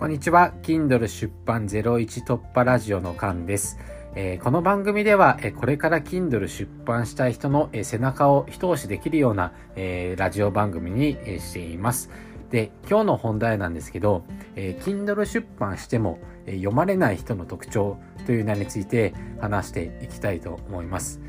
[0.00, 0.54] こんにちは。
[0.62, 3.78] Kindle 出版01突破ラジオのカンです。
[4.14, 12.08] えー、この番組では、えこれから Kindle 出版したい人の、え背中を一押しできるような、えー、ラジオ番組に、えしています。
[12.48, 14.24] で、今日の本題なんですけど、
[14.56, 21.20] えー、Kindle 出版しても、え読まれない人の特徴という名について話していきたいと思います。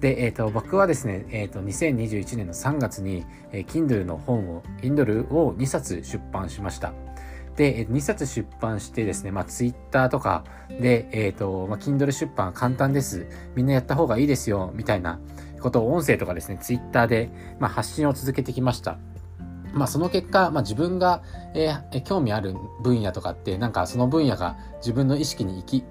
[0.00, 6.92] で、えっ、ー、と、僕はですね、えっ、ー、と、2021年の3月に、えー、Kindle の本を、Kindle を2冊出版しました。
[7.56, 13.26] で、2冊出版してですね、まあ、Twitter とかで、えっ、ー、と、まあ、Kindle 出版簡単です。
[13.54, 15.18] みんなやった方がいいですよ、みたいな
[15.60, 18.98] ことを音声とかですね、Twitter で、まあ、発信を続けてきました。
[19.72, 21.22] まあ、その結果、まあ、自分が、
[21.54, 25.84] えー、興味ある分野とかって、なんかその分野が自分の意識に生き、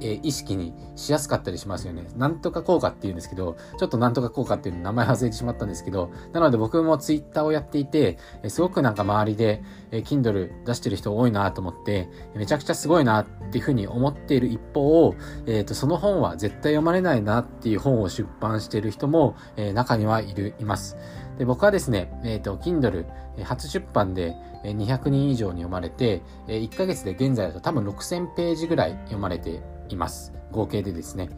[0.00, 2.06] えー、意識にしやすかったりしますよね。
[2.16, 15.14] なんとか効果って言うんですけど、ちょっとなんとか効果っていう名前忘れてしまったんですけど、なので僕もツイッターをやっていて、えー、すごくなんか周りで、えー、Kindle 出してる人多いなと思って、めちゃくちゃすごいなっていうふうに思っている一方、
[15.46, 20.96] えっ、ー、と、その本は絶対読まれないなっていう本を出版している人も、えー、中にはいる、います。
[21.38, 23.06] で僕はですね、えっ、ー、と、Kindle
[23.44, 29.62] 初出版で200人以上に読まれて、1ヶ月で現在だと多分6000ページぐらい読まれて
[29.94, 30.32] います。
[30.52, 31.30] 合計でですね。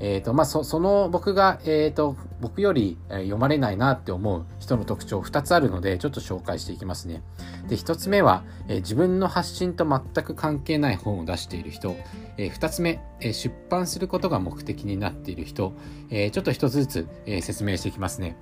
[0.00, 7.22] えっ、ー、と、まあ、そ、その僕が、えっ、ー、と、僕より読まれないなって思う人の特徴2つあるので、ちょっと紹介していきますね。
[7.68, 11.96] で、1つ目は、えー、自分の発信と全く関係ない本を出している人。
[12.38, 15.74] えー、2つ目、えー、出版することが目的になっている人。
[16.08, 18.36] えー、ちょっと1つずつ、えー、説明していきますね。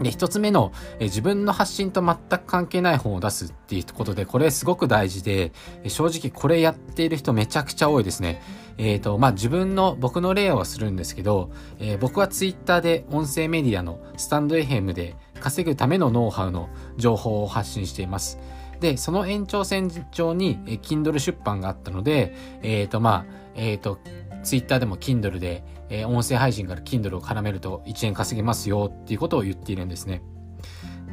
[0.00, 5.52] で、一つ目の、自分の発信と全く関係ない本を出すっていうことで、これすごく大事で、
[5.86, 8.42] 正直これやっている人めちゃくちゃ多いですね。
[8.78, 18.38] えっ、ー、と、まあ、自分の、僕の例をするんですけど、えー、僕はツイッターで音声メディアのスタンド FM で稼ぐためのノウハウの情報を発信しています。
[18.80, 23.98] で、その延長線上に、え Kindle 出版があったので、えっ、ー、と、まあ、えっ、と、
[24.46, 30.22] ツイッターでも Kindle で、えー、音声配信から Kindle を絡めると1円稼げますよっていうことを言っているんですね。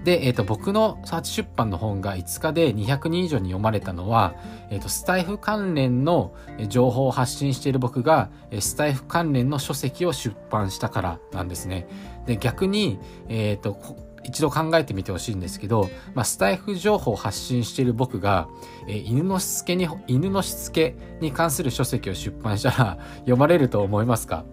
[0.03, 4.35] で、えっ、ー、と、僕のサーチ出版の本が5日で200人以上に読まれたのは、
[4.69, 6.35] えっ、ー、と、スタイフ関連の
[6.67, 8.29] 情報を発信している僕が、
[8.59, 11.87] スタイフ関連の書籍を出版したからなんですね。
[12.25, 12.99] で、逆に、
[13.29, 13.77] えっ、ー、と、
[14.23, 18.47] 一度考えてみてほしいんですけど、まあ、スタイフ情報を発信している僕が、
[18.87, 24.45] えー、犬のしつけに、犬のしつけに関する書籍を出版したら読まれると思いますか？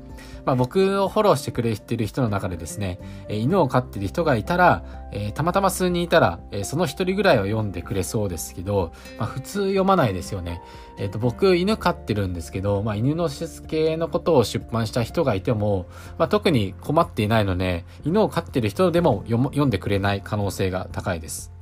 [0.45, 2.99] まあ、僕をフォローしてくれてる人の中でですね、
[3.29, 10.63] え犬を飼ってる人がいたら、えたまたま数人いたら、えその一人ぐらいは読んでくれそうですけど、まあ、普通読まないですよね。
[10.99, 15.87] えっ、ー、と、僕、犬飼ってるんですけど、まあ、犬のしつけのことを出版した人がいても、
[16.19, 21.53] まあ、特に困っていないので、犬を飼ってる人でも読んでくれない可能性が高いです。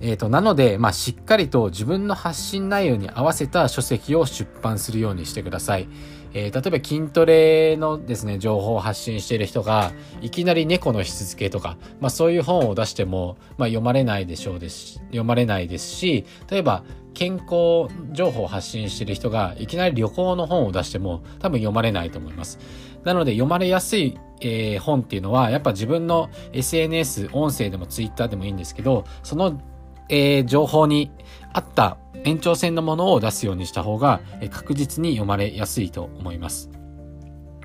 [0.00, 5.88] えっ、ー、と、なので、まあ、しっかりと自分の発信内容に合わせた書籍を出版するようにしてください。
[6.34, 16.84] えー、例えば筋トレのですね、情報を発信している人が、いきなり猫のしつけとか、まあそういう本を出しても、まあ読まれないでしょうですし、読まれないですし、例えば
[17.14, 22.58] 健康情報を発信している人が、いきなり旅行の本を出しても、多分読まれないと思います。
[23.04, 29.60] なので読まれやすい、えー、本っていうのは、やっぱ自分の SNS、音声でも Twitter でもいいんですけど、その
[30.08, 31.10] えー、情報に
[31.52, 34.20] 合った延長線のものを出すようにした方が、
[34.50, 36.70] 確実に読まれやすいと思います。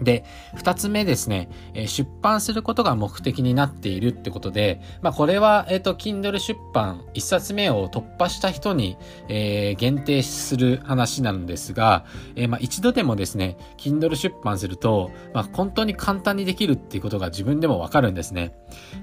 [0.02, 0.24] で、
[0.56, 12.06] 二つ目ですね、え出版することが目的になっているってことで、まあこれは、えっ、ー、と、Kindle 出版一冊目を突破した人に、えー、限定する話なんですが、
[12.36, 18.54] えー、まあ一度でもですね、Kindle 出版すると、まあ本当に簡単にできるっていうことが自分でもわかるんですね。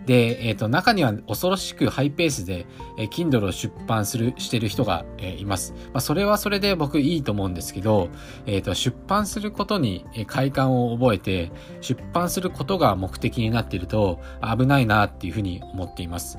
[0.07, 2.67] で、えっ、ー、と、中には恐ろしくハイペースで、
[2.99, 5.75] えー、Kindle を出版する、してる人が、えー、います。
[5.93, 8.09] まあそれはそれで僕いいと思うんですけど、
[8.47, 16.39] えっ、と、出版することにえ快感を覚えて出版することが目的になっていると危ないなっていうふうに思っています。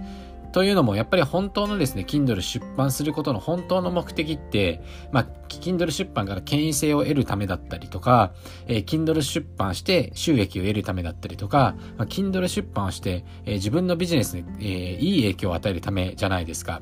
[0.57, 8.33] というのも、やっぱり本当のですね、Kindle 出版することの本当の目的って、まあ、Kindle 出版から権威性を得るためだったりとか、
[8.65, 16.81] えー、Kindle 出版して収益を得るためだったりとか、まあ、Kindle 出版をして、えー、自分のビジネスに、えー、いい影響を与えるためじゃないですか。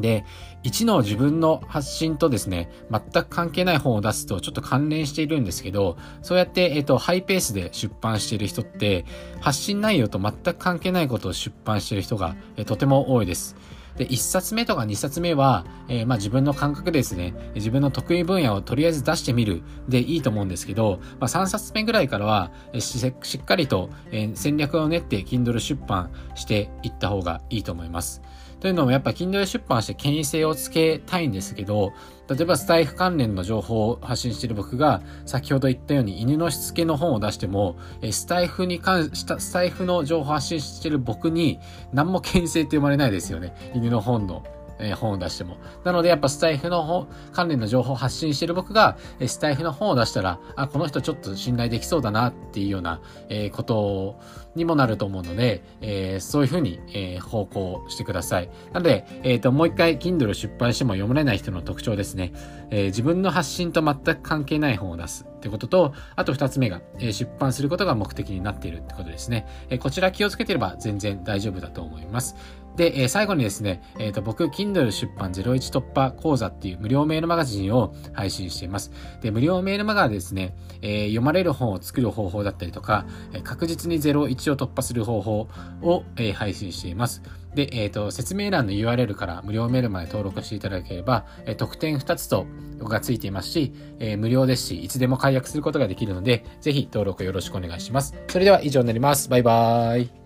[0.00, 0.24] で、
[0.64, 9.04] 1の自分の発信とですね、全く関係ない本を出すとちょっと関連しているんですけど、そうやって、えっ、と、ハイペースで出版している人って、
[9.40, 13.56] 発信内容と全く関係ないことを出版している人が、えとても多いです。
[13.98, 28.22] で、1冊目とか2冊目は、えー、まあ自分の感覚ですね、自分の得意分野をとりあえず出してみるでいいと思うんですけど、まあ3冊目ぐらいからは、ししっかりと、え、戦略を練って Kindle 出版していった方がいいと思います。
[28.60, 31.92] というのもやっぱ Kindle 出版して権威性をつけたいんですけど、
[32.28, 37.76] 例えばスタイフ関連の情報を発信している僕が先ほど言ったように犬のしつけの本を出しても、
[38.10, 41.60] スタイフに関した、スタイフの情報発信している僕に
[41.92, 43.54] 何も権威性って生まれないですよね。
[43.74, 44.42] 犬の本の
[44.78, 45.56] えー、本を出しても。
[45.84, 54.20] なのでやっぱスタイフの本、関連の情報を発信してる僕が、えー、スタイフの本を出したら、あ、この人ちょっと信頼できそうだなっていうような、えー、こと
[54.54, 58.50] にもなると思うので、えー、そういうふうに、えー、方向してください。
[58.72, 62.32] なので、えっ、ー、と、もう一回 Kindle 出版しても読まれない人の特徴ですね。
[62.70, 69.46] えー、自分の発信と全く関係ない本を出すってことと、あと二つ目が、え、出版することが目的になっているってことですね。
[69.70, 72.36] え、こちら気をつけてれば全然大丈夫だと思います。
[72.76, 78.92] で、え、最後にですね、えっ、ー、と、僕、Kindle 出版01突破講座っていう無料メールマガジンを配信しています。
[79.20, 85.48] で、無料メールマガはですね、えー、読まれる本を作る方法だったりとか、え確実に01を突破する方法
[85.82, 87.22] を、え配信しています。
[87.54, 92.46] で、えっ、と、説明欄の URL から無料メールまで登録していただければ、え特典2つと
[92.80, 98.14] がついていますし、え無料ですし、いつでも解約することができるので、ぜひ登録よろしくお願いします。
[98.28, 99.28] それでは以上になります。
[99.28, 100.17] バイバーイ。